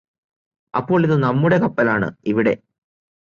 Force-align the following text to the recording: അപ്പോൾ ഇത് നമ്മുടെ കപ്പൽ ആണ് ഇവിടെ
അപ്പോൾ 0.73 1.03
ഇത് 1.05 1.23
നമ്മുടെ 1.23 1.57
കപ്പൽ 1.57 1.89
ആണ് 1.89 2.11
ഇവിടെ 2.25 2.53